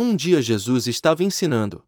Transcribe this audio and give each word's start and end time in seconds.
Um 0.00 0.14
dia 0.14 0.40
Jesus 0.40 0.86
estava 0.86 1.24
ensinando. 1.24 1.82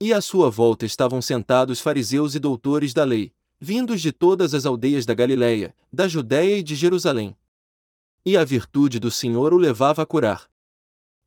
E 0.00 0.14
à 0.14 0.20
sua 0.22 0.48
volta 0.48 0.86
estavam 0.86 1.20
sentados 1.20 1.78
fariseus 1.78 2.34
e 2.34 2.38
doutores 2.38 2.94
da 2.94 3.04
lei, 3.04 3.34
vindos 3.60 4.00
de 4.00 4.12
todas 4.12 4.54
as 4.54 4.64
aldeias 4.64 5.04
da 5.04 5.12
Galiléia, 5.12 5.76
da 5.92 6.08
Judéia 6.08 6.56
e 6.56 6.62
de 6.62 6.74
Jerusalém. 6.74 7.36
E 8.24 8.34
a 8.34 8.42
virtude 8.44 8.98
do 8.98 9.10
Senhor 9.10 9.52
o 9.52 9.58
levava 9.58 10.00
a 10.00 10.06
curar. 10.06 10.48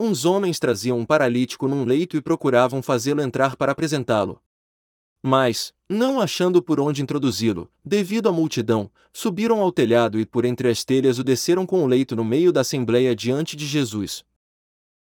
Uns 0.00 0.24
homens 0.24 0.58
traziam 0.58 0.98
um 0.98 1.04
paralítico 1.04 1.68
num 1.68 1.84
leito 1.84 2.16
e 2.16 2.22
procuravam 2.22 2.80
fazê-lo 2.80 3.20
entrar 3.20 3.54
para 3.54 3.72
apresentá-lo. 3.72 4.40
Mas, 5.22 5.70
não 5.86 6.18
achando 6.18 6.62
por 6.62 6.80
onde 6.80 7.02
introduzi-lo, 7.02 7.70
devido 7.84 8.26
à 8.26 8.32
multidão, 8.32 8.90
subiram 9.12 9.60
ao 9.60 9.70
telhado 9.70 10.18
e 10.18 10.24
por 10.24 10.46
entre 10.46 10.70
as 10.70 10.82
telhas 10.82 11.18
o 11.18 11.22
desceram 11.22 11.66
com 11.66 11.84
o 11.84 11.86
leito 11.86 12.16
no 12.16 12.24
meio 12.24 12.54
da 12.54 12.62
assembleia 12.62 13.14
diante 13.14 13.54
de 13.54 13.66
Jesus. 13.66 14.24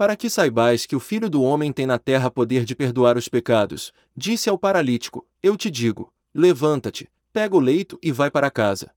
para 0.00 0.16
que 0.16 0.30
saibais 0.30 0.86
que 0.86 0.96
o 0.96 0.98
Filho 0.98 1.28
do 1.28 1.42
Homem 1.42 1.70
tem 1.70 1.84
na 1.84 1.98
terra 1.98 2.30
poder 2.30 2.64
de 2.64 2.74
perdoar 2.74 3.18
os 3.18 3.28
pecados, 3.28 3.92
disse 4.16 4.48
ao 4.48 4.56
paralítico: 4.56 5.28
Eu 5.42 5.58
te 5.58 5.70
digo, 5.70 6.10
levanta-te, 6.32 7.06
pega 7.34 7.54
o 7.54 7.60
leito 7.60 7.98
e 8.02 8.10
vai 8.10 8.30
para 8.30 8.50
casa. 8.50 8.94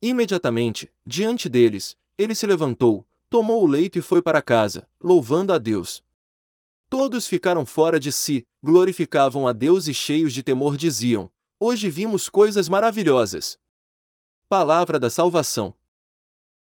Imediatamente, 0.00 0.90
diante 1.06 1.46
deles, 1.46 1.94
ele 2.16 2.34
se 2.34 2.46
levantou, 2.46 3.06
tomou 3.28 3.62
o 3.62 3.66
leito 3.66 3.98
e 3.98 4.00
foi 4.00 4.22
para 4.22 4.40
casa, 4.40 4.88
louvando 4.98 5.52
a 5.52 5.58
Deus. 5.58 6.02
Todos 6.88 7.26
ficaram 7.26 7.66
fora 7.66 8.00
de 8.00 8.10
si, 8.10 8.46
glorificavam 8.62 9.46
a 9.46 9.52
Deus 9.52 9.88
e 9.88 9.92
cheios 9.92 10.32
de 10.32 10.42
temor 10.42 10.78
diziam: 10.78 11.30
Hoje 11.60 11.90
vimos 11.90 12.30
coisas 12.30 12.66
maravilhosas. 12.66 13.58
Palavra 14.48 14.98
da 14.98 15.10
salvação. 15.10 15.74